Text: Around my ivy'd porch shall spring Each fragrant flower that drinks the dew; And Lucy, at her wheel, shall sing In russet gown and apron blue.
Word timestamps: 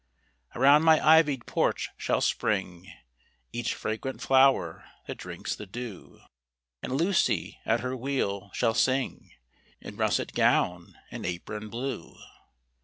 Around 0.55 0.81
my 0.81 0.99
ivy'd 0.99 1.45
porch 1.45 1.89
shall 1.95 2.21
spring 2.21 2.91
Each 3.53 3.75
fragrant 3.75 4.19
flower 4.19 4.83
that 5.05 5.19
drinks 5.19 5.55
the 5.55 5.67
dew; 5.67 6.21
And 6.81 6.93
Lucy, 6.93 7.59
at 7.67 7.81
her 7.81 7.95
wheel, 7.95 8.49
shall 8.55 8.73
sing 8.73 9.31
In 9.79 9.97
russet 9.97 10.33
gown 10.33 10.97
and 11.11 11.23
apron 11.23 11.69
blue. 11.69 12.15